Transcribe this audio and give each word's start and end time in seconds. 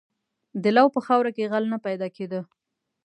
•د 0.63 0.65
لو 0.75 0.85
په 0.95 0.99
خاوره 1.05 1.31
کې 1.35 1.49
غل 1.51 1.65
نه 1.73 1.77
پیدا 1.87 2.07
کېده. 2.15 2.41